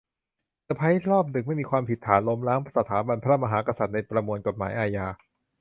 [0.63, 1.45] เซอร์ไพรส์รอบดึก!
[1.47, 5.07] ไม่มีความผิดฐานล้มล้างสถาบันพระมหากษัตริย์ในประมวลกฎหมายอาญา